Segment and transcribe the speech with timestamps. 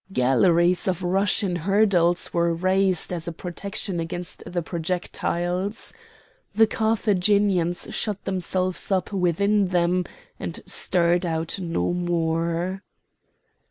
[0.11, 5.93] Galleries of rushen hurdles were raised as a protection against the projectiles.
[6.55, 10.05] The Carthaginians shut themselves up within them
[10.39, 12.81] and stirred out no more.